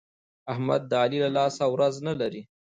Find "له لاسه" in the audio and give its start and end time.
1.25-1.63